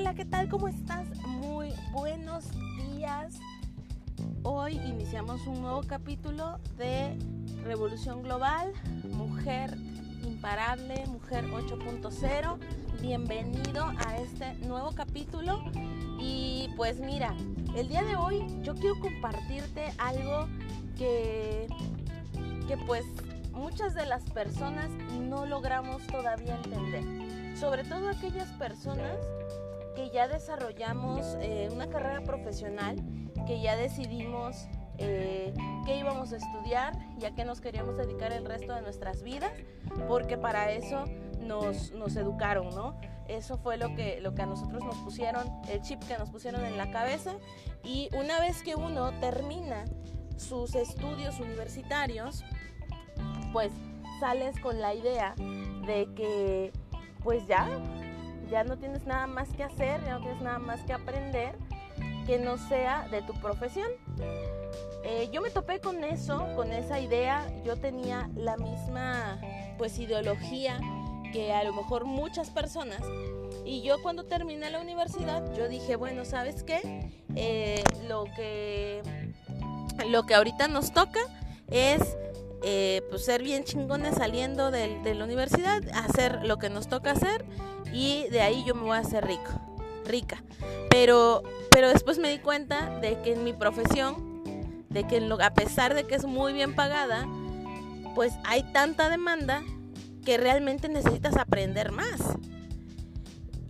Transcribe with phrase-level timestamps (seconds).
[0.00, 0.48] Hola, ¿qué tal?
[0.48, 1.08] ¿Cómo estás?
[1.26, 2.44] Muy buenos
[2.94, 3.34] días.
[4.44, 7.18] Hoy iniciamos un nuevo capítulo de
[7.64, 8.72] Revolución Global,
[9.10, 9.76] Mujer
[10.22, 12.58] Imparable, Mujer 8.0.
[13.00, 15.64] Bienvenido a este nuevo capítulo.
[16.20, 17.34] Y pues mira,
[17.74, 20.46] el día de hoy yo quiero compartirte algo
[20.96, 21.66] que,
[22.68, 23.04] que pues
[23.52, 27.58] muchas de las personas no logramos todavía entender.
[27.58, 29.16] Sobre todo aquellas personas
[30.18, 32.96] ya desarrollamos eh, una carrera profesional,
[33.46, 34.66] que ya decidimos
[34.98, 35.54] eh,
[35.86, 39.52] qué íbamos a estudiar y a qué nos queríamos dedicar el resto de nuestras vidas,
[40.08, 41.04] porque para eso
[41.40, 43.00] nos, nos educaron, ¿no?
[43.28, 46.64] Eso fue lo que, lo que a nosotros nos pusieron, el chip que nos pusieron
[46.64, 47.36] en la cabeza.
[47.84, 49.84] Y una vez que uno termina
[50.36, 52.42] sus estudios universitarios,
[53.52, 53.70] pues
[54.18, 55.36] sales con la idea
[55.86, 56.72] de que
[57.22, 57.68] pues ya
[58.50, 61.56] ya no tienes nada más que hacer, ya no tienes nada más que aprender
[62.26, 63.88] que no sea de tu profesión.
[65.04, 69.40] Eh, yo me topé con eso, con esa idea, yo tenía la misma
[69.78, 70.80] pues ideología
[71.32, 73.00] que a lo mejor muchas personas.
[73.64, 79.02] Y yo cuando terminé la universidad yo dije bueno sabes qué eh, lo que
[80.08, 81.20] lo que ahorita nos toca
[81.70, 82.16] es
[82.62, 87.10] eh, pues ser bien chingones saliendo de, de la universidad hacer lo que nos toca
[87.10, 87.44] hacer
[87.92, 89.60] y de ahí yo me voy a hacer rico,
[90.04, 90.42] rica.
[90.90, 94.42] Pero, pero después me di cuenta de que en mi profesión,
[94.88, 97.26] de que a pesar de que es muy bien pagada,
[98.14, 99.62] pues hay tanta demanda
[100.24, 102.20] que realmente necesitas aprender más.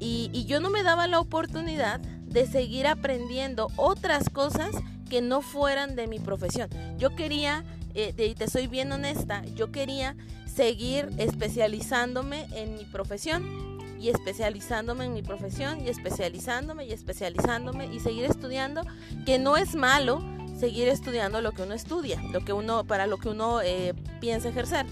[0.01, 4.71] Y, y yo no me daba la oportunidad de seguir aprendiendo otras cosas
[5.09, 6.69] que no fueran de mi profesión.
[6.99, 10.17] Yo quería, eh, y te soy bien honesta, yo quería
[10.47, 18.01] seguir especializándome en mi profesión y especializándome en mi profesión y especializándome y especializándome y
[18.01, 18.83] seguir estudiando,
[19.27, 20.23] que no es malo
[20.59, 24.49] seguir estudiando lo que uno estudia, lo que uno, para lo que uno eh, piensa
[24.49, 24.87] ejercer.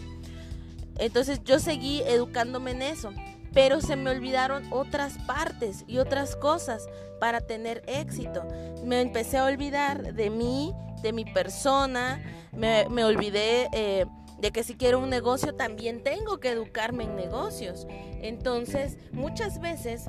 [0.99, 3.13] Entonces yo seguí educándome en eso,
[3.53, 6.87] pero se me olvidaron otras partes y otras cosas
[7.21, 8.45] para tener éxito.
[8.85, 13.69] Me empecé a olvidar de mí, de mi persona, me, me olvidé...
[13.73, 14.07] Eh,
[14.39, 17.87] de que si quiero un negocio también tengo que educarme en negocios.
[18.23, 20.07] Entonces, muchas veces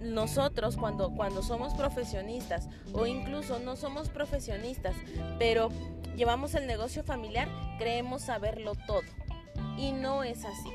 [0.00, 4.94] nosotros cuando, cuando somos profesionistas o incluso no somos profesionistas,
[5.38, 5.70] pero
[6.16, 7.48] llevamos el negocio familiar,
[7.78, 9.02] creemos saberlo todo.
[9.76, 10.70] Y no es así.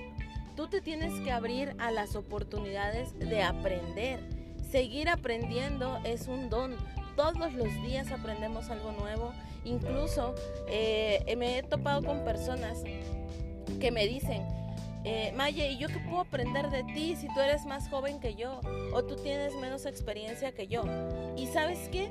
[0.55, 4.19] Tú te tienes que abrir a las oportunidades de aprender.
[4.71, 6.75] Seguir aprendiendo es un don.
[7.15, 9.33] Todos los días aprendemos algo nuevo
[9.65, 10.35] Incluso
[10.67, 12.83] eh, me he topado con personas
[13.79, 14.41] que me dicen,
[15.05, 18.35] eh, Maya, ¿y yo qué puedo aprender de ti si tú eres más joven que
[18.35, 18.61] yo
[18.93, 20.83] o tú tienes menos experiencia que yo?
[21.35, 22.09] ¿Y sabes qué?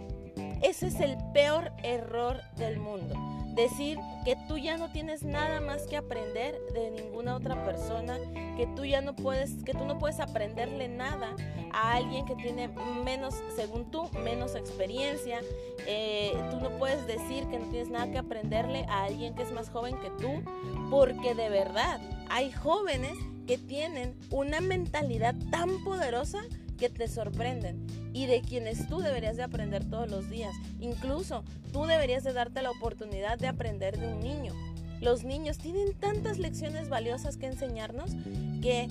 [0.63, 3.15] Ese es el peor error del mundo
[3.55, 8.19] decir que tú ya no tienes nada más que aprender de ninguna otra persona,
[8.57, 11.35] que tú ya no puedes, que tú no puedes aprenderle nada
[11.73, 12.69] a alguien que tiene
[13.05, 15.41] menos, según tú, menos experiencia.
[15.87, 19.53] Eh, tú no puedes decir que no tienes nada que aprenderle a alguien que es
[19.53, 20.43] más joven que tú,
[20.91, 26.43] porque de verdad hay jóvenes que tienen una mentalidad tan poderosa
[26.79, 30.55] que te sorprenden y de quienes tú deberías de aprender todos los días.
[30.81, 34.53] Incluso tú deberías de darte la oportunidad de aprender de un niño.
[35.01, 38.13] Los niños tienen tantas lecciones valiosas que enseñarnos
[38.61, 38.89] que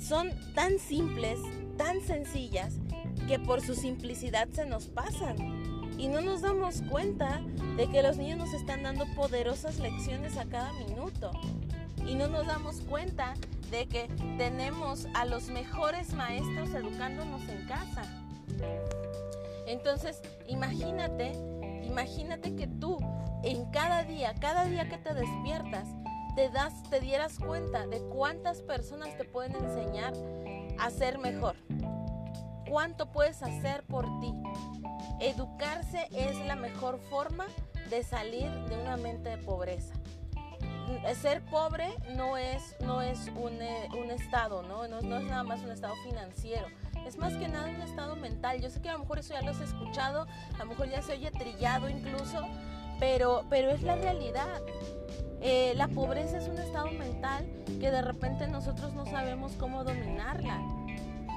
[0.00, 1.38] son tan simples,
[1.76, 2.74] tan sencillas,
[3.28, 5.36] que por su simplicidad se nos pasan.
[5.98, 7.40] Y no nos damos cuenta
[7.76, 11.30] de que los niños nos están dando poderosas lecciones a cada minuto.
[12.06, 13.34] Y no nos damos cuenta
[13.70, 18.23] de que tenemos a los mejores maestros educándonos en casa.
[19.66, 21.32] Entonces, imagínate,
[21.82, 22.98] imagínate que tú
[23.42, 25.88] en cada día, cada día que te despiertas,
[26.34, 30.12] te das, te dieras cuenta de cuántas personas te pueden enseñar
[30.78, 31.56] a ser mejor.
[32.68, 34.34] Cuánto puedes hacer por ti.
[35.20, 37.46] Educarse es la mejor forma
[37.88, 39.94] de salir de una mente de pobreza
[41.14, 44.88] ser pobre no es, no es un, eh, un estado, ¿no?
[44.88, 45.00] ¿no?
[45.00, 46.66] No es nada más un estado financiero.
[47.06, 48.60] Es más que nada un estado mental.
[48.60, 51.02] Yo sé que a lo mejor eso ya lo has escuchado, a lo mejor ya
[51.02, 52.46] se oye trillado incluso,
[52.98, 54.62] pero, pero es la realidad.
[55.40, 57.46] Eh, la pobreza es un estado mental
[57.78, 60.60] que de repente nosotros no sabemos cómo dominarla.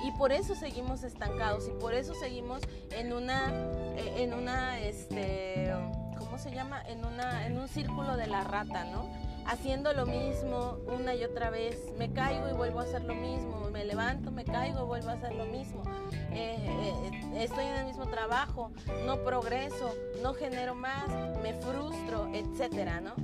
[0.05, 2.61] Y por eso seguimos estancados y por eso seguimos
[2.91, 3.51] en una,
[3.97, 5.73] en una, este,
[6.17, 6.81] ¿cómo se llama?
[6.87, 9.09] En, una, en un círculo de la rata, ¿no?
[9.47, 11.77] Haciendo lo mismo una y otra vez.
[11.97, 13.69] Me caigo y vuelvo a hacer lo mismo.
[13.71, 15.83] Me levanto, me caigo y vuelvo a hacer lo mismo.
[16.31, 18.71] Eh, eh, estoy en el mismo trabajo,
[19.05, 21.07] no progreso, no genero más,
[21.41, 23.15] me frustro, etcétera, ¿no?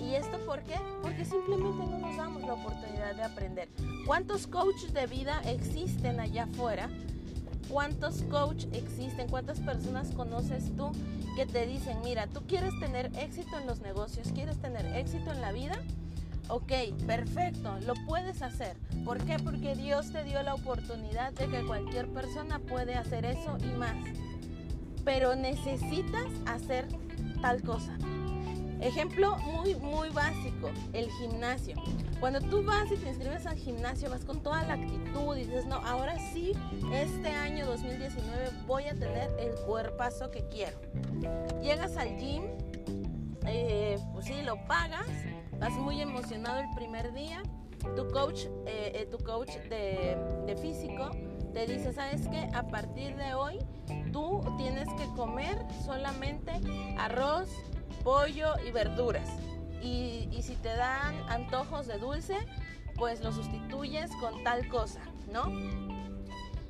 [0.00, 0.76] ¿Y esto por qué?
[1.02, 3.68] Porque simplemente no nos damos la oportunidad de aprender.
[4.06, 6.88] ¿Cuántos coaches de vida existen allá afuera?
[7.68, 9.28] ¿Cuántos coaches existen?
[9.28, 10.90] ¿Cuántas personas conoces tú
[11.36, 15.40] que te dicen, mira, tú quieres tener éxito en los negocios, quieres tener éxito en
[15.40, 15.76] la vida?
[16.48, 16.72] Ok,
[17.06, 18.74] perfecto, lo puedes hacer.
[19.04, 19.36] ¿Por qué?
[19.38, 23.96] Porque Dios te dio la oportunidad de que cualquier persona puede hacer eso y más.
[25.04, 26.88] Pero necesitas hacer
[27.42, 27.98] tal cosa.
[28.80, 31.74] Ejemplo muy, muy básico, el gimnasio.
[32.20, 35.66] Cuando tú vas y te inscribes al gimnasio, vas con toda la actitud y dices,
[35.66, 36.52] no, ahora sí,
[36.92, 40.78] este año 2019 voy a tener el cuerpazo que quiero.
[41.60, 42.44] Llegas al gym,
[43.46, 45.08] eh, pues sí, lo pagas,
[45.58, 47.42] vas muy emocionado el primer día.
[47.96, 51.10] Tu coach, eh, eh, tu coach de, físico
[51.52, 52.48] te dice, ¿sabes qué?
[52.52, 53.58] A partir de hoy
[54.12, 56.52] tú tienes que comer solamente
[56.98, 57.48] arroz,
[58.08, 59.28] pollo y verduras.
[59.82, 62.38] Y, si te dan antojos de dulce,
[62.96, 65.00] pues lo sustituyes con tal cosa,
[65.30, 65.52] ¿no?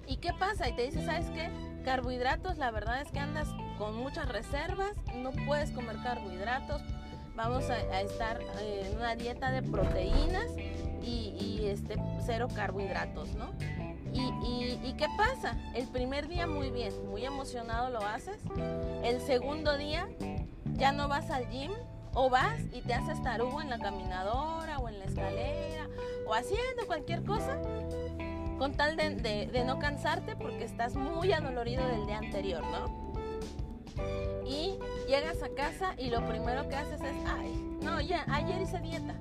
[0.08, 0.68] ¿Y qué pasa?
[0.68, 1.48] Y te dice, ¿sabes qué?
[1.84, 3.46] Carbohidratos, la verdad es que andas
[3.76, 6.82] con muchas reservas, no puedes comer carbohidratos,
[7.36, 10.50] vamos a, estar en una dieta de proteínas
[11.04, 13.52] y, este, cero carbohidratos, ¿no?
[14.12, 15.56] Y, y, qué pasa?
[15.74, 18.40] El primer día muy bien, muy emocionado lo haces.
[19.04, 20.08] El segundo día
[20.78, 21.72] ya no vas al gym
[22.14, 25.86] o vas y te haces tarugo en la caminadora o en la escalera
[26.26, 27.58] o haciendo cualquier cosa
[28.58, 33.12] con tal de, no cansarte porque estás muy adolorido del día anterior, ¿no?
[34.46, 38.80] Y llegas a casa y lo primero que haces es, ay, no, ya, ayer hice
[38.80, 39.14] dieta,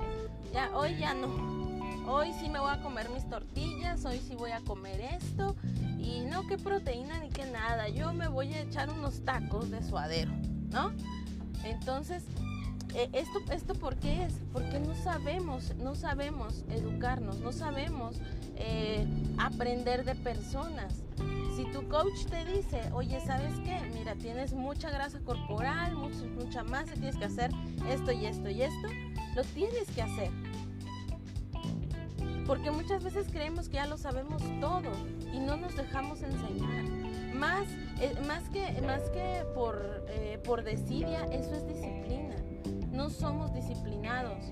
[0.54, 1.58] ya, hoy ya no.
[2.10, 5.56] Hoy sí me voy a comer mis tortillas, hoy sí voy a comer esto
[6.00, 9.84] y no qué proteína ni qué nada, yo me voy a echar unos tacos de
[9.84, 10.32] suadero,
[10.72, 10.94] ¿no?
[11.70, 12.24] Entonces,
[12.96, 14.34] eh, esto, ¿esto por qué es?
[14.54, 18.20] Porque no sabemos, no sabemos educarnos, no sabemos
[18.56, 19.06] eh,
[19.38, 21.04] aprender de personas.
[21.56, 23.80] Si tu coach te dice, oye, ¿sabes qué?
[23.94, 27.52] Mira, tienes mucha grasa corporal, mucha, mucha masa, tienes que hacer
[27.90, 28.88] esto y esto y esto,
[29.36, 30.32] lo tienes que hacer.
[32.46, 34.92] Porque muchas veces creemos que ya lo sabemos todo
[35.34, 37.07] y no nos dejamos enseñar.
[37.38, 37.68] Más,
[38.00, 42.36] eh, más que, más que por, eh, por desidia, eso es disciplina.
[42.92, 44.44] No somos disciplinados.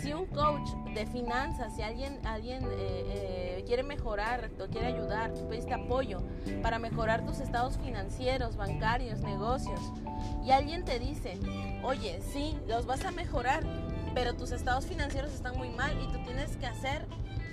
[0.00, 5.48] Si un coach de finanzas, si alguien, alguien eh, quiere mejorar o quiere ayudar, tú
[5.48, 6.20] pediste apoyo
[6.62, 9.80] para mejorar tus estados financieros, bancarios, negocios,
[10.44, 11.38] y alguien te dice,
[11.82, 13.64] oye, sí, los vas a mejorar,
[14.14, 17.06] pero tus estados financieros están muy mal y tú tienes que hacer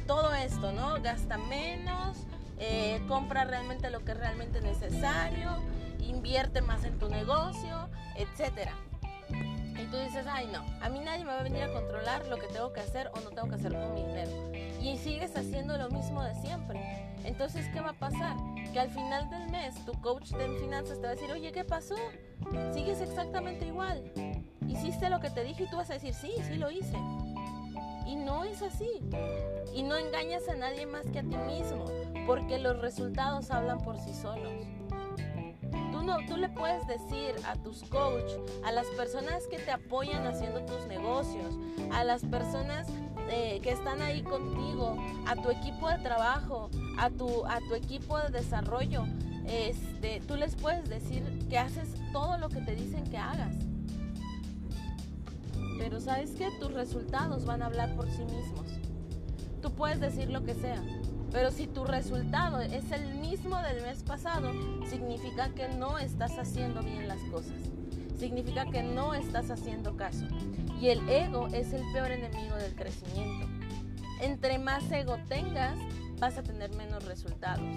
[0.06, 1.02] todo esto, ¿no?
[1.02, 2.18] Gasta menos,
[2.57, 5.62] eh, compra realmente lo que es realmente necesario,
[6.00, 8.69] invierte más en tu negocio, etc.
[9.30, 12.38] Y tú dices, ay no, a mí nadie me va a venir a controlar lo
[12.38, 14.31] que tengo que hacer o no tengo que hacer con mi dinero.
[14.81, 16.80] Y sigues haciendo lo mismo de siempre.
[17.25, 18.38] Entonces, ¿qué va a pasar?
[18.72, 21.63] Que al final del mes tu coach de finanzas te va a decir, oye, ¿qué
[21.63, 21.96] pasó?
[22.72, 24.12] Sigues exactamente igual.
[24.68, 26.98] Hiciste lo que te dije y tú vas a decir, sí, sí lo hice.
[28.06, 29.01] Y no es así.
[29.74, 31.86] Y no engañas a nadie más que a ti mismo,
[32.25, 34.53] porque los resultados hablan por sí solos.
[35.91, 40.25] Tú, no, tú le puedes decir a tus coaches, a las personas que te apoyan
[40.25, 41.55] haciendo tus negocios,
[41.91, 42.88] a las personas
[43.29, 48.17] eh, que están ahí contigo, a tu equipo de trabajo, a tu, a tu equipo
[48.20, 49.05] de desarrollo,
[49.48, 53.55] este, tú les puedes decir que haces todo lo que te dicen que hagas.
[55.77, 58.67] Pero sabes que tus resultados van a hablar por sí mismos.
[59.62, 60.82] Tú puedes decir lo que sea,
[61.36, 64.54] pero si tu resultado es el mismo del mes pasado,
[64.89, 67.60] significa que no estás haciendo bien las cosas.
[68.18, 70.25] Significa que no estás haciendo caso.
[70.80, 73.48] Y el ego es el peor enemigo del crecimiento.
[74.22, 75.77] Entre más ego tengas,
[76.20, 77.68] vas a tener menos resultados.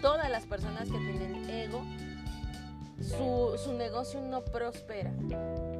[0.00, 1.82] Todas las personas que tienen ego
[3.02, 5.12] su, negocio no prospera.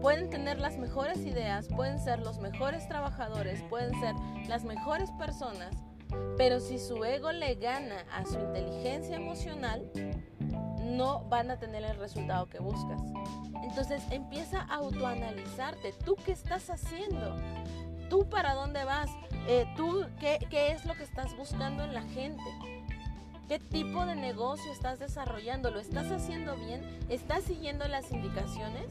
[0.02, 4.14] Pueden tener las mejores ideas, pueden ser los mejores trabajadores, pueden ser
[4.48, 5.74] las mejores personas,
[6.36, 9.90] pero si su ego le gana a su inteligencia emocional,
[10.82, 13.00] no van a tener el resultado que buscas.
[13.62, 15.92] Entonces empieza a autoanalizarte.
[16.04, 17.36] ¿Tú qué estás haciendo?
[18.08, 19.10] ¿Tú para dónde vas?
[19.46, 22.42] Eh, ¿Tú qué, qué es lo que estás buscando en la gente?
[23.48, 25.70] ¿Qué tipo de negocio estás desarrollando?
[25.70, 26.82] ¿Lo estás haciendo bien?
[27.08, 28.86] ¿Estás siguiendo las indicaciones?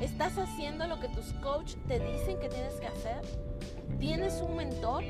[0.00, 3.51] ¿Estás haciendo lo que tus coach te dicen que tienes que hacer?
[3.98, 5.04] ¿Tienes un mentor?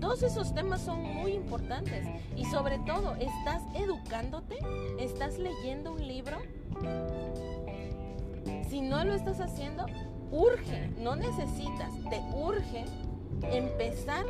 [0.00, 4.56] Todos esos temas son muy importantes y sobre todo, ¿estás educándote?
[4.98, 6.38] ¿Estás leyendo un libro?
[8.68, 9.86] Si no lo estás haciendo,
[10.30, 12.84] urge, no necesitas, te urge
[13.50, 14.24] empezar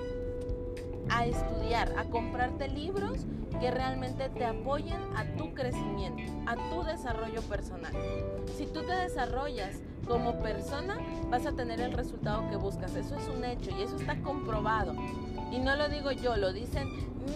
[1.11, 3.27] a estudiar, a comprarte libros
[3.61, 7.93] que realmente te apoyen a tu crecimiento, a tu desarrollo personal.
[8.57, 10.99] Si tú te desarrollas como persona,
[11.31, 12.95] vas a tener el resultado que buscas.
[12.95, 14.95] Eso es un hecho y eso está comprobado.
[15.51, 16.89] Y no lo digo yo, lo dicen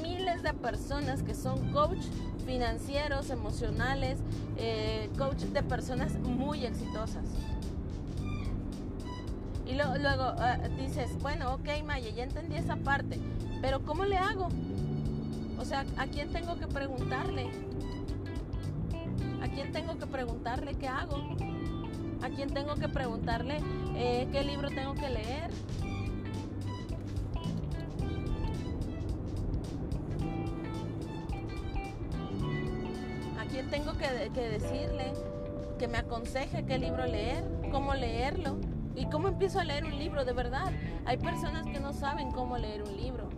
[0.02, 2.04] miles de personas que son coach
[2.46, 4.18] financieros, emocionales,
[4.56, 7.24] eh, coach de personas muy exitosas.
[9.66, 13.20] Y luego ah, dices, bueno, ok Maya, ya entendí esa parte,
[13.60, 14.48] pero ¿cómo le hago?
[15.58, 17.50] O sea, ¿a quién tengo que preguntarle?
[19.42, 21.16] ¿A quién tengo que preguntarle qué hago?
[22.22, 23.58] ¿A quién tengo que preguntarle
[23.94, 25.50] eh, qué libro tengo que leer?
[33.38, 35.12] ¿A quién tengo que, que decirle
[35.78, 37.44] que me aconseje qué libro leer?
[37.70, 38.56] ¿Cómo leerlo?
[38.94, 40.72] ¿Y cómo empiezo a leer un libro de verdad?
[41.06, 43.28] Hay personas que no saben cómo leer un libro.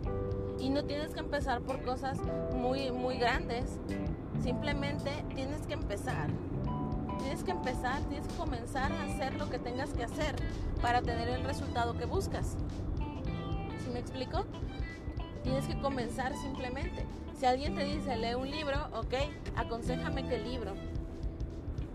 [0.63, 2.17] Y no tienes que empezar por cosas
[2.55, 3.65] muy, muy grandes.
[4.41, 6.29] Simplemente tienes que empezar.
[7.19, 10.37] Tienes que empezar, tienes que comenzar a hacer lo que tengas que hacer
[10.81, 12.55] para tener el resultado que buscas.
[13.83, 14.45] ¿Sí me explico?
[15.43, 17.05] Tienes que comenzar simplemente.
[17.37, 19.15] Si alguien te dice, lee un libro, ok,
[19.57, 20.75] aconsejame qué libro.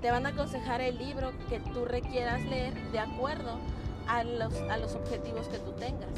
[0.02, 3.58] Te van a aconsejar el libro que tú requieras leer de acuerdo
[4.06, 6.10] a los, a los objetivos que tú tengas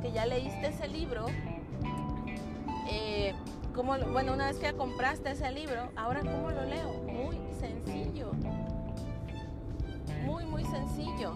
[0.00, 1.26] que ya leíste ese libro,
[2.90, 3.34] eh,
[3.74, 6.92] bueno, una vez que compraste ese libro, ahora ¿cómo lo leo?
[7.04, 8.32] Muy sencillo.
[10.24, 11.34] Muy, muy sencillo.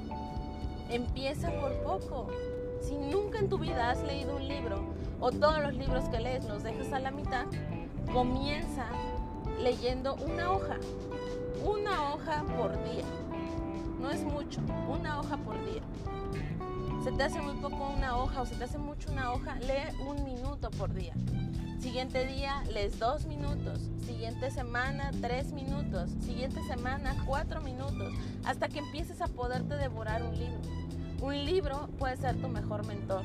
[0.90, 2.28] Empieza por poco.
[2.80, 4.82] Si nunca en tu vida has leído un libro
[5.20, 7.46] o todos los libros que lees los dejas a la mitad,
[8.12, 8.86] comienza
[9.60, 10.76] leyendo una hoja.
[11.64, 13.04] Una hoja por día.
[14.00, 15.82] No es mucho, una hoja por día
[17.02, 19.92] se te hace muy poco una hoja o se te hace mucho una hoja, lee
[20.06, 21.14] un minuto por día.
[21.80, 23.80] Siguiente día lees dos minutos.
[24.06, 26.10] Siguiente semana tres minutos.
[26.20, 28.12] Siguiente semana cuatro minutos.
[28.44, 30.60] Hasta que empieces a poderte devorar un libro.
[31.20, 33.24] Un libro puede ser tu mejor mentor.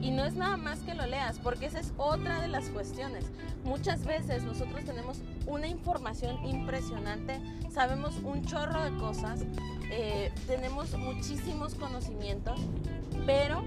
[0.00, 3.24] Y no es nada más que lo leas, porque esa es otra de las cuestiones.
[3.64, 7.40] Muchas veces nosotros tenemos una información impresionante,
[7.72, 9.40] sabemos un chorro de cosas,
[9.90, 12.60] eh, tenemos muchísimos conocimientos,
[13.26, 13.64] pero,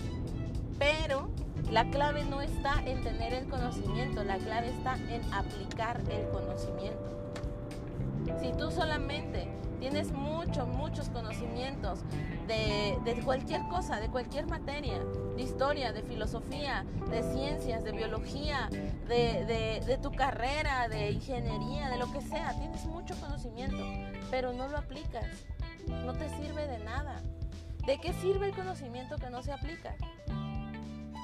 [0.78, 1.30] pero
[1.72, 7.18] la clave no está en tener el conocimiento, la clave está en aplicar el conocimiento.
[8.42, 9.48] Si tú solamente
[9.80, 12.00] tienes muchos, muchos conocimientos
[12.48, 15.00] de, cualquier cosa, de cualquier materia,
[15.36, 18.70] de historia, de filosofía, de ciencias, de biología,
[19.08, 23.84] de, de tu carrera, de ingeniería, de lo que sea, tienes mucho conocimiento,
[24.30, 25.26] pero no lo aplicas,
[26.06, 27.22] no te sirve de nada.
[27.86, 29.96] ¿De qué sirve el conocimiento que no se aplica?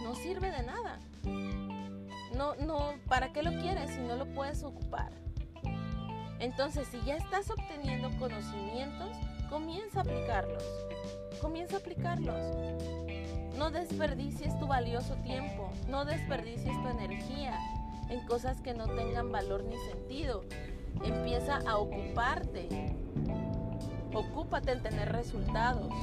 [0.01, 0.97] No sirve de nada.
[2.33, 5.11] No, no, ¿para qué lo quieres si no lo puedes ocupar?
[6.43, 9.15] Entonces, si ya estás obteniendo conocimientos,
[9.49, 10.61] comienza a aplicarlos.
[11.41, 12.35] Comienza a aplicarlos.
[13.57, 17.57] No desperdicies tu valioso tiempo, no desperdicies tu energía
[18.09, 20.43] en cosas que no tengan valor ni sentido.
[21.05, 22.93] Empieza a ocuparte.
[24.13, 25.93] Ocúpate en tener resultados.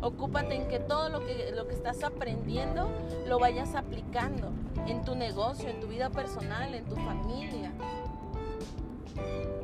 [0.00, 2.90] Ocúpate en que todo lo que, lo que estás aprendiendo
[3.28, 4.52] lo vayas aplicando
[4.86, 7.72] en tu negocio, en tu vida personal, en tu familia.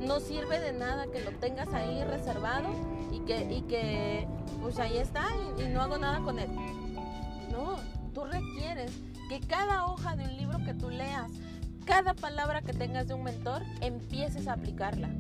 [0.07, 2.69] No sirve de nada que lo tengas ahí reservado
[3.12, 4.26] y que, y que
[4.61, 5.26] pues ahí está
[5.59, 6.49] y, y no hago nada con él.
[7.50, 7.76] No,
[8.12, 8.93] tú requieres
[9.28, 11.31] que cada hoja de un libro que tú leas,
[11.85, 15.11] cada palabra que tengas de un mentor, empieces a aplicarla.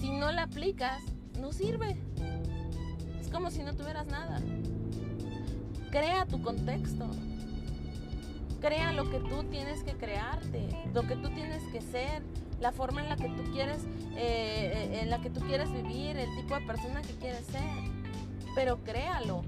[0.00, 1.02] Si no la aplicas,
[1.40, 1.96] no sirve.
[3.20, 4.40] Es como si no tuvieras nada.
[5.90, 7.08] Crea tu contexto.
[8.62, 12.22] Crea lo que tú tienes que crearte, lo que tú tienes que ser,
[12.60, 13.82] la forma en la que tú quieres,
[14.14, 17.60] eh, eh, en la que tú quieres vivir, el tipo de persona que quieres ser.
[18.54, 19.42] Pero créalo.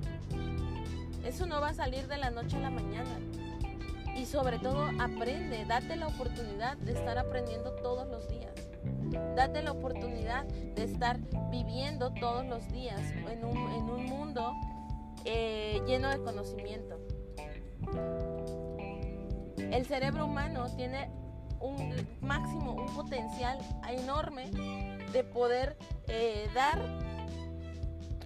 [1.24, 3.20] Eso no va a salir de la noche a la mañana.
[4.16, 8.52] Y sobre todo aprende, date la oportunidad de estar aprendiendo todos los días.
[9.36, 11.20] Date la oportunidad de estar
[11.52, 14.54] viviendo todos los días en un, en un mundo
[15.24, 16.98] eh, lleno de conocimiento.
[19.56, 21.10] El cerebro humano tiene
[21.60, 23.58] un máximo, un potencial
[23.88, 24.50] enorme
[25.12, 25.76] de poder
[26.08, 26.80] eh, dar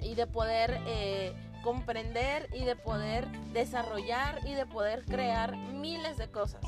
[0.03, 6.31] y de poder eh, comprender y de poder desarrollar y de poder crear miles de
[6.31, 6.63] cosas.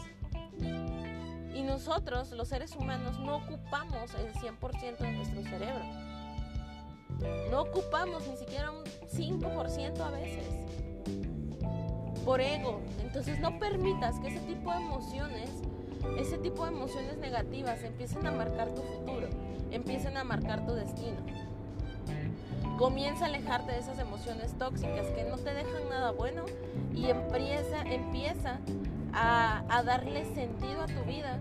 [1.55, 5.85] Y nosotros, los seres humanos, no ocupamos el 100% de nuestro cerebro.
[7.51, 10.45] No ocupamos ni siquiera un 5% a veces.
[12.31, 12.79] Por ego.
[13.03, 15.51] Entonces no permitas que ese tipo de emociones,
[16.17, 19.27] ese tipo de emociones negativas empiecen a marcar tu futuro,
[19.73, 21.17] empiecen a marcar tu destino.
[22.79, 26.45] Comienza a alejarte de esas emociones tóxicas que no te dejan nada bueno
[26.95, 28.61] y empieza, empieza
[29.13, 31.37] a, a darle sentido a tu vida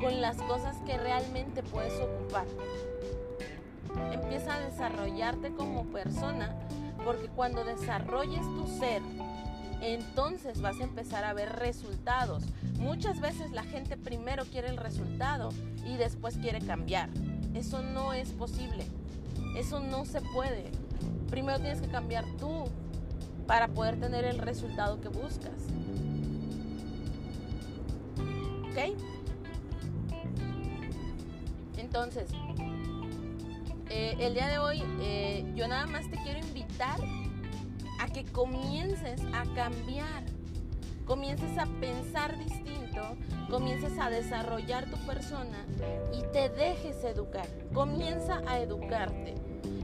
[0.00, 2.46] con las cosas que realmente puedes ocupar.
[4.10, 6.52] Empieza a desarrollarte como persona
[7.04, 9.02] porque cuando desarrolles tu ser,
[9.82, 12.44] entonces vas a empezar a ver resultados.
[12.78, 15.50] Muchas veces la gente primero quiere el resultado
[15.84, 17.10] y después quiere cambiar.
[17.52, 18.86] Eso no es posible.
[19.56, 20.70] Eso no se puede.
[21.28, 22.64] Primero tienes que cambiar tú
[23.46, 25.52] para poder tener el resultado que buscas.
[28.70, 28.96] ¿Ok?
[31.76, 32.30] Entonces,
[33.90, 36.98] eh, el día de hoy eh, yo nada más te quiero invitar
[38.02, 40.24] a que comiences a cambiar,
[41.06, 43.16] comiences a pensar distinto,
[43.48, 45.64] comiences a desarrollar tu persona
[46.12, 47.46] y te dejes educar.
[47.72, 49.36] Comienza a educarte.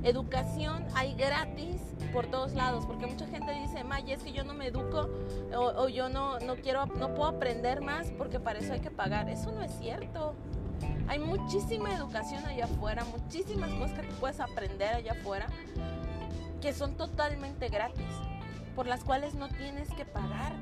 [0.03, 1.77] Educación hay gratis
[2.13, 5.09] por todos lados, porque mucha gente dice, Maya, es que yo no me educo
[5.55, 9.29] o, yo no, no quiero, no puedo aprender más porque para eso hay que pagar.
[9.29, 10.35] Eso no es cierto.
[11.07, 15.47] Hay muchísima educación allá afuera, muchísimas cosas que puedes aprender allá afuera
[16.61, 18.07] que son totalmente gratis,
[18.75, 20.55] por las cuales no tienes que pagar.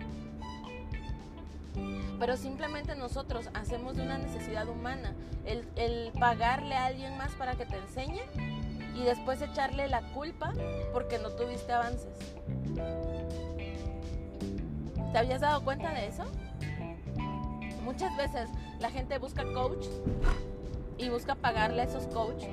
[2.18, 7.54] Pero simplemente nosotros hacemos de una necesidad humana el, el pagarle a alguien más para
[7.54, 8.22] que te enseñe
[8.94, 10.52] y después echarle la culpa
[10.92, 12.08] porque no tuviste avances.
[15.12, 16.24] ¿Te habías dado cuenta de eso?
[17.84, 18.48] Muchas veces
[18.80, 19.86] la gente busca coach
[20.98, 22.44] y busca pagarle a esos coach.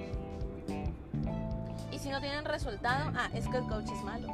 [2.04, 4.28] Si no tienen resultado, ah, es que el coach es malo.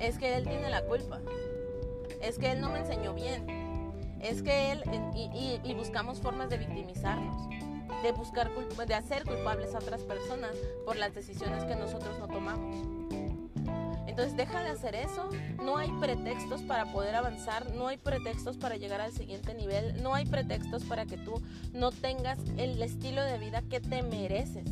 [0.00, 1.18] Es que él tiene la culpa.
[2.20, 3.46] Es que él no me enseñó bien.
[4.20, 4.82] Es que él,
[5.14, 7.48] y, y buscamos formas de victimizarnos
[8.02, 8.50] de buscar,
[8.86, 10.50] de hacer culpables a otras personas
[10.84, 12.86] por las decisiones que nosotros no tomamos.
[14.06, 15.30] Entonces deja de hacer eso.
[15.62, 20.14] No hay pretextos para poder avanzar, no hay pretextos para llegar al siguiente nivel, no
[20.14, 21.40] hay pretextos para que tú
[21.72, 24.68] no tengas el estilo de vida que te mereces.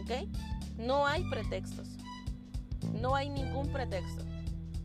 [0.00, 0.28] ¿Ok?
[0.76, 1.88] No hay pretextos.
[3.00, 4.24] No hay ningún pretexto.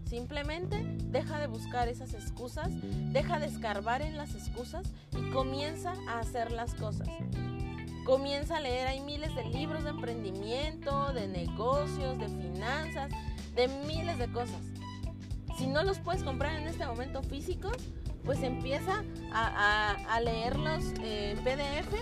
[0.05, 2.69] Simplemente deja de buscar esas excusas,
[3.11, 7.07] deja de escarbar en las excusas y comienza a hacer las cosas.
[8.05, 13.11] Comienza a leer, hay miles de libros de emprendimiento, de negocios, de finanzas,
[13.55, 14.61] de miles de cosas.
[15.59, 17.77] Si no los puedes comprar en este momento físicos,
[18.23, 21.93] pues empieza a, leerlos en PDF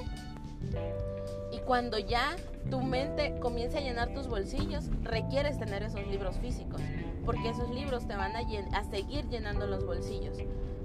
[1.58, 2.36] y cuando ya
[2.70, 6.82] tu mente comience a llenar tus bolsillos, requieres tener esos libros físicos
[7.26, 10.38] porque esos libros te van a, seguir llenando los bolsillos.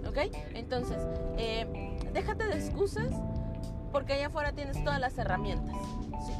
[0.08, 0.18] ¿Ok?
[0.54, 0.98] Entonces,
[1.38, 3.12] eh, déjate de excusas
[3.92, 5.76] porque allá afuera tienes todas las herramientas.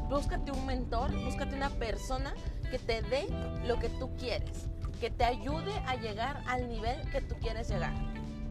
[0.09, 2.35] Búscate un mentor, búscate una persona
[2.71, 3.27] que te dé
[3.65, 4.69] lo que tú quieres,
[5.01, 7.93] que te ayude a llegar al nivel que tú quieres llegar.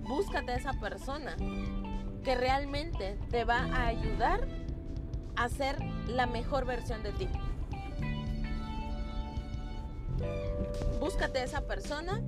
[0.04, 1.36] Búscate a esa persona
[2.24, 4.48] que realmente te va a ayudar
[5.44, 5.78] a ser
[6.08, 7.28] la mejor versión de ti.
[11.02, 12.22] búscate a esa persona,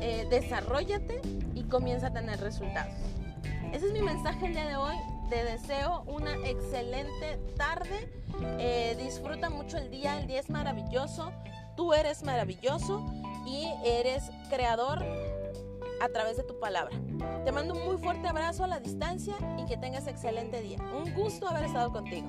[0.00, 1.22] eh, desarrollate
[1.54, 2.94] y comienza a tener resultados.
[3.72, 4.94] Ese es mi mensaje el día de hoy.
[5.30, 8.12] Te deseo una excelente tarde.
[8.58, 10.20] Eh, disfruta mucho el día.
[10.20, 11.32] El día es maravilloso.
[11.76, 13.04] Tú eres maravilloso
[13.46, 15.02] y eres creador
[16.00, 16.96] a través de tu palabra.
[17.44, 20.78] Te mando un muy fuerte abrazo a la distancia y que tengas excelente día.
[20.92, 22.28] Un gusto haber estado contigo.